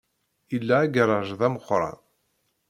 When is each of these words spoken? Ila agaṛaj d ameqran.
Ila 0.55 0.75
agaṛaj 0.83 1.29
d 1.39 1.41
ameqran. 1.47 1.97